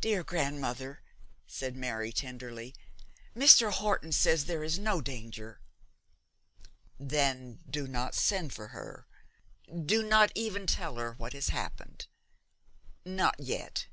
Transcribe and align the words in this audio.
'Dear 0.00 0.22
grandmother,' 0.22 1.02
said 1.48 1.74
Mary, 1.74 2.12
tenderly, 2.12 2.72
'Mr. 3.36 3.72
Horton 3.72 4.12
says 4.12 4.44
there 4.44 4.62
is 4.62 4.78
no 4.78 5.00
danger.' 5.00 5.60
'Then 7.00 7.58
do 7.68 7.88
not 7.88 8.14
send 8.14 8.52
for 8.54 8.68
her; 8.68 9.08
do 9.84 10.04
not 10.04 10.30
even 10.36 10.68
tell 10.68 10.94
her 10.98 11.14
what 11.14 11.32
has 11.32 11.48
happened; 11.48 12.06
not 13.04 13.40
yet.' 13.40 13.88